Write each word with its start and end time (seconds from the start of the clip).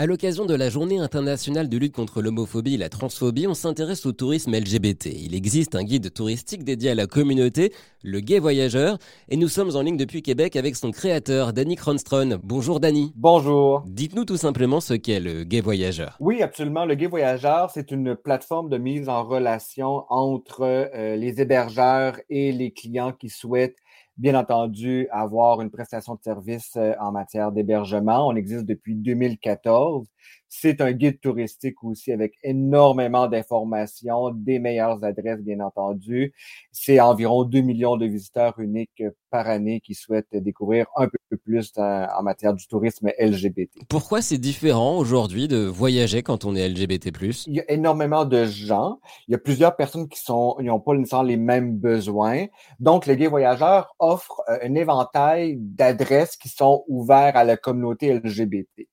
À 0.00 0.06
l'occasion 0.06 0.46
de 0.46 0.54
la 0.54 0.70
journée 0.70 0.98
internationale 0.98 1.68
de 1.68 1.76
lutte 1.76 1.94
contre 1.94 2.22
l'homophobie 2.22 2.76
et 2.76 2.78
la 2.78 2.88
transphobie, 2.88 3.46
on 3.46 3.52
s'intéresse 3.52 4.06
au 4.06 4.12
tourisme 4.12 4.56
LGBT. 4.56 5.10
Il 5.14 5.34
existe 5.34 5.74
un 5.74 5.84
guide 5.84 6.10
touristique 6.14 6.64
dédié 6.64 6.92
à 6.92 6.94
la 6.94 7.06
communauté, 7.06 7.74
le 8.02 8.20
Gay 8.20 8.38
Voyageur, 8.38 8.96
et 9.28 9.36
nous 9.36 9.48
sommes 9.48 9.76
en 9.76 9.82
ligne 9.82 9.98
depuis 9.98 10.22
Québec 10.22 10.56
avec 10.56 10.74
son 10.76 10.90
créateur, 10.90 11.52
Danny 11.52 11.76
Cronstron. 11.76 12.40
Bonjour 12.42 12.80
Danny. 12.80 13.12
Bonjour. 13.14 13.82
Dites-nous 13.88 14.24
tout 14.24 14.38
simplement 14.38 14.80
ce 14.80 14.94
qu'est 14.94 15.20
le 15.20 15.44
Gay 15.44 15.60
Voyageur. 15.60 16.16
Oui, 16.18 16.40
absolument. 16.40 16.86
Le 16.86 16.94
Gay 16.94 17.06
Voyageur, 17.06 17.70
c'est 17.70 17.90
une 17.90 18.16
plateforme 18.16 18.70
de 18.70 18.78
mise 18.78 19.10
en 19.10 19.22
relation 19.22 20.06
entre 20.08 20.62
euh, 20.62 21.16
les 21.16 21.42
hébergeurs 21.42 22.18
et 22.30 22.52
les 22.52 22.70
clients 22.70 23.12
qui 23.12 23.28
souhaitent 23.28 23.76
bien 24.16 24.34
entendu, 24.34 25.08
avoir 25.10 25.60
une 25.62 25.70
prestation 25.70 26.14
de 26.14 26.20
service 26.22 26.76
euh, 26.76 26.94
en 27.00 27.12
matière 27.12 27.52
d'hébergement. 27.52 28.28
On 28.28 28.36
existe 28.36 28.64
depuis 28.66 28.94
2014. 28.94 30.06
C'est 30.48 30.80
un 30.80 30.92
guide 30.92 31.20
touristique 31.20 31.82
aussi 31.84 32.12
avec 32.12 32.34
énormément 32.42 33.28
d'informations, 33.28 34.30
des 34.30 34.58
meilleures 34.58 35.04
adresses, 35.04 35.40
bien 35.40 35.60
entendu. 35.60 36.34
C'est 36.72 37.00
environ 37.00 37.44
2 37.44 37.60
millions 37.60 37.96
de 37.96 38.06
visiteurs 38.06 38.58
uniques 38.58 39.02
par 39.30 39.48
année 39.48 39.80
qui 39.80 39.94
souhaitent 39.94 40.34
découvrir 40.34 40.86
un 40.96 41.06
peu 41.08 41.18
plus 41.36 41.72
en, 41.76 42.22
matière 42.22 42.54
du 42.54 42.66
tourisme 42.66 43.10
LGBT. 43.18 43.70
Pourquoi 43.88 44.22
c'est 44.22 44.38
différent 44.38 44.96
aujourd'hui 44.96 45.48
de 45.48 45.64
voyager 45.64 46.22
quand 46.22 46.44
on 46.44 46.54
est 46.54 46.68
LGBT+. 46.68 47.10
Il 47.46 47.54
y 47.54 47.60
a 47.60 47.70
énormément 47.70 48.24
de 48.24 48.44
gens. 48.44 49.00
Il 49.28 49.32
y 49.32 49.34
a 49.34 49.38
plusieurs 49.38 49.76
personnes 49.76 50.08
qui 50.08 50.20
sont, 50.20 50.56
n'ont 50.60 50.80
pas 50.80 50.94
nécessairement 50.94 51.26
les 51.28 51.36
mêmes 51.36 51.76
besoins. 51.76 52.46
Donc, 52.78 53.06
le 53.06 53.14
guide 53.14 53.28
voyageur 53.28 53.94
offre 53.98 54.42
euh, 54.48 54.58
un 54.62 54.74
éventail 54.74 55.56
d'adresses 55.58 56.36
qui 56.36 56.48
sont 56.48 56.84
ouvertes 56.88 57.36
à 57.36 57.44
la 57.44 57.56
communauté 57.56 58.12
LGBT. 58.12 58.88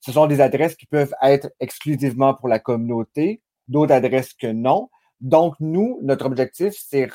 Ce 0.00 0.12
sont 0.12 0.26
des 0.26 0.40
adresses 0.40 0.76
qui 0.76 0.86
peuvent 0.86 1.14
être 1.22 1.50
exclusivement 1.60 2.34
pour 2.34 2.48
la 2.48 2.58
communauté, 2.58 3.42
d'autres 3.68 3.92
adresses 3.92 4.34
que 4.34 4.46
non. 4.46 4.88
Donc, 5.20 5.54
nous, 5.60 6.00
notre 6.02 6.26
objectif, 6.26 6.74
c'est 6.76 7.08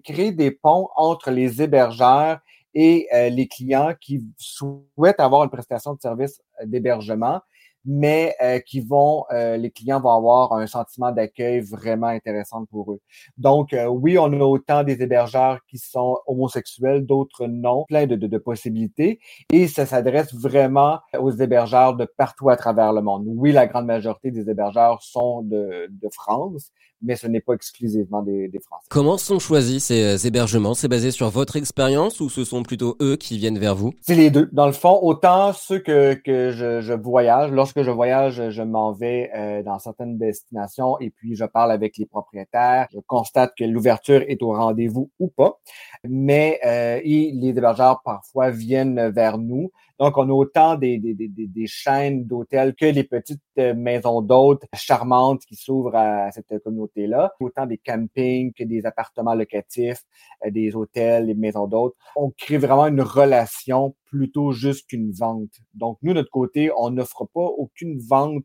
créer 0.00 0.30
des 0.32 0.52
ponts 0.52 0.88
entre 0.94 1.30
les 1.32 1.60
hébergeurs 1.60 2.38
et 2.74 3.08
euh, 3.14 3.28
les 3.28 3.48
clients 3.48 3.94
qui 4.00 4.24
souhaitent 4.36 5.20
avoir 5.20 5.44
une 5.44 5.50
prestation 5.50 5.94
de 5.94 6.00
service 6.00 6.40
d'hébergement 6.64 7.40
mais 7.84 8.34
euh, 8.42 8.58
qui 8.60 8.80
vont, 8.80 9.24
euh, 9.32 9.56
les 9.56 9.70
clients 9.70 10.00
vont 10.00 10.10
avoir 10.10 10.52
un 10.52 10.66
sentiment 10.66 11.12
d'accueil 11.12 11.60
vraiment 11.60 12.08
intéressant 12.08 12.64
pour 12.66 12.92
eux. 12.92 13.00
Donc, 13.36 13.72
euh, 13.72 13.86
oui, 13.86 14.18
on 14.18 14.32
a 14.32 14.44
autant 14.44 14.84
des 14.84 15.02
hébergeurs 15.02 15.58
qui 15.68 15.78
sont 15.78 16.18
homosexuels, 16.26 17.06
d'autres 17.06 17.46
non, 17.46 17.84
plein 17.88 18.06
de, 18.06 18.16
de, 18.16 18.26
de, 18.26 18.38
possibilités. 18.38 19.20
Et 19.52 19.68
ça 19.68 19.86
s'adresse 19.86 20.34
vraiment 20.34 20.98
aux 21.18 21.30
hébergeurs 21.30 21.94
de 21.96 22.04
partout 22.04 22.50
à 22.50 22.56
travers 22.56 22.92
le 22.92 23.02
monde. 23.02 23.24
Oui, 23.26 23.52
la 23.52 23.66
grande 23.66 23.86
majorité 23.86 24.30
des 24.30 24.50
hébergeurs 24.50 25.02
sont 25.02 25.42
de, 25.42 25.88
de 25.90 26.08
France, 26.12 26.70
mais 27.02 27.16
ce 27.16 27.26
n'est 27.26 27.40
pas 27.40 27.54
exclusivement 27.54 28.22
des, 28.22 28.48
des, 28.48 28.58
Français. 28.60 28.86
Comment 28.90 29.18
sont 29.18 29.38
choisis 29.38 29.84
ces 29.84 30.26
hébergements? 30.26 30.74
C'est 30.74 30.88
basé 30.88 31.10
sur 31.10 31.30
votre 31.30 31.56
expérience 31.56 32.20
ou 32.20 32.28
ce 32.28 32.44
sont 32.44 32.62
plutôt 32.62 32.96
eux 33.00 33.16
qui 33.16 33.38
viennent 33.38 33.58
vers 33.58 33.74
vous? 33.74 33.92
C'est 34.00 34.14
les 34.14 34.30
deux. 34.30 34.48
Dans 34.52 34.66
le 34.66 34.72
fond, 34.72 34.98
autant 35.02 35.52
ceux 35.52 35.78
que, 35.78 36.14
que 36.14 36.50
je, 36.50 36.80
je 36.80 36.92
voyage, 36.92 37.50
lorsque 37.68 37.82
je 37.82 37.90
voyage, 37.90 38.48
je 38.48 38.62
m'en 38.62 38.92
vais 38.92 39.30
euh, 39.34 39.62
dans 39.62 39.78
certaines 39.78 40.16
destinations 40.16 40.98
et 41.00 41.10
puis 41.10 41.36
je 41.36 41.44
parle 41.44 41.70
avec 41.70 41.98
les 41.98 42.06
propriétaires. 42.06 42.88
Je 42.94 42.98
constate 43.06 43.52
que 43.58 43.64
l'ouverture 43.64 44.22
est 44.26 44.42
au 44.42 44.54
rendez-vous 44.54 45.10
ou 45.18 45.28
pas. 45.28 45.58
Mais 46.02 46.58
euh, 46.64 46.98
et 47.04 47.30
les 47.34 47.48
hébergeurs 47.48 48.00
parfois 48.02 48.48
viennent 48.50 49.10
vers 49.10 49.36
nous. 49.36 49.70
Donc, 49.98 50.16
on 50.16 50.28
a 50.28 50.32
autant 50.32 50.76
des, 50.76 50.98
des, 50.98 51.12
des, 51.12 51.28
des 51.28 51.66
chaînes 51.66 52.24
d'hôtels 52.24 52.74
que 52.74 52.86
les 52.86 53.02
petites 53.02 53.42
euh, 53.58 53.74
maisons 53.74 54.22
d'hôtes 54.22 54.62
charmantes 54.72 55.44
qui 55.44 55.56
s'ouvrent 55.56 55.96
à 55.96 56.30
cette 56.30 56.62
communauté-là. 56.62 57.32
Autant 57.40 57.66
des 57.66 57.78
campings 57.78 58.52
que 58.52 58.62
des 58.62 58.86
appartements 58.86 59.34
locatifs, 59.34 60.04
euh, 60.46 60.50
des 60.50 60.74
hôtels, 60.76 61.26
des 61.26 61.34
maisons 61.34 61.66
d'hôtes. 61.66 61.96
On 62.14 62.30
crée 62.30 62.58
vraiment 62.58 62.86
une 62.86 63.02
relation 63.02 63.96
plutôt 64.10 64.52
juste 64.52 64.88
qu'une 64.88 65.12
vente. 65.12 65.50
Donc, 65.74 65.98
nous, 66.02 66.12
notre 66.12 66.30
côté, 66.30 66.70
on 66.76 66.90
n'offre 66.90 67.24
pas 67.32 67.40
aucune 67.40 67.98
vente 67.98 68.44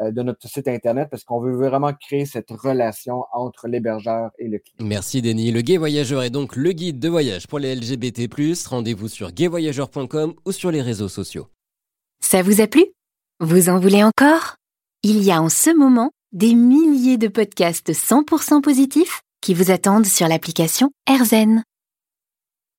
euh, 0.00 0.10
de 0.10 0.22
notre 0.22 0.48
site 0.48 0.68
Internet 0.68 1.08
parce 1.10 1.24
qu'on 1.24 1.40
veut 1.40 1.54
vraiment 1.54 1.92
créer 1.92 2.24
cette 2.24 2.50
relation 2.50 3.24
entre 3.32 3.68
l'hébergeur 3.68 4.30
et 4.38 4.48
le 4.48 4.58
client. 4.58 4.88
Merci 4.88 5.20
Denis. 5.20 5.52
Le 5.52 5.60
Gay 5.60 5.76
Voyageur 5.76 6.22
est 6.22 6.30
donc 6.30 6.56
le 6.56 6.72
guide 6.72 6.98
de 6.98 7.08
voyage 7.08 7.46
pour 7.46 7.58
les 7.58 7.74
LGBT+. 7.74 8.28
Rendez-vous 8.68 9.08
sur 9.08 9.32
gayvoyageur.com 9.32 10.34
ou 10.44 10.52
sur 10.52 10.70
les 10.70 10.82
réseaux 10.82 11.08
sociaux. 11.08 11.48
Ça 12.20 12.42
vous 12.42 12.60
a 12.60 12.66
plu? 12.66 12.84
Vous 13.40 13.68
en 13.68 13.78
voulez 13.78 14.02
encore? 14.02 14.56
Il 15.02 15.22
y 15.22 15.30
a 15.32 15.42
en 15.42 15.48
ce 15.48 15.74
moment 15.74 16.10
des 16.32 16.54
milliers 16.54 17.18
de 17.18 17.28
podcasts 17.28 17.92
100% 17.92 18.60
positifs 18.60 19.22
qui 19.40 19.54
vous 19.54 19.70
attendent 19.70 20.06
sur 20.06 20.28
l'application 20.28 20.90
AirZen. 21.08 21.62